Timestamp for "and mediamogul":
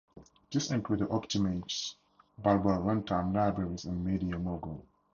3.85-4.81